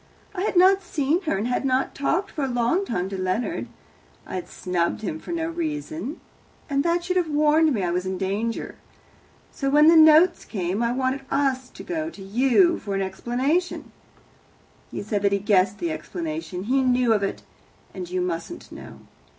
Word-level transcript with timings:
I 0.33 0.41
had 0.41 0.55
not 0.57 0.81
seen 0.81 1.21
her, 1.27 1.37
and 1.37 1.45
had 1.47 1.93
talked 1.93 2.31
for 2.31 2.43
a 2.43 2.47
long 2.47 2.85
time 2.85 3.07
to 3.09 3.21
Leonard 3.21 3.67
I 4.25 4.33
had 4.33 4.47
snubbed 4.47 5.01
him 5.03 5.19
for 5.19 5.31
no 5.31 5.47
reason, 5.47 6.19
and 6.67 6.83
that 6.83 7.03
should 7.03 7.17
have 7.17 7.29
warned 7.29 7.71
me 7.71 7.83
I 7.83 7.91
was 7.91 8.07
in 8.07 8.17
danger. 8.17 8.77
So 9.51 9.69
when 9.69 9.89
the 9.89 9.95
notes 9.95 10.43
came 10.43 10.81
I 10.81 10.91
wanted 10.91 11.21
us 11.29 11.69
to 11.69 11.83
go 11.83 12.09
to 12.09 12.23
you 12.23 12.79
for 12.79 12.95
an 12.95 13.01
explanation. 13.03 13.91
He 14.89 15.03
said 15.03 15.21
that 15.21 15.33
he 15.33 15.37
guessed 15.37 15.77
the 15.77 15.91
explanation 15.91 16.63
he 16.63 16.81
knew 16.81 17.13
of 17.13 17.21
it, 17.21 17.43
and 17.93 18.09
you 18.09 18.21
mustn't 18.21 18.71
know. 18.71 19.01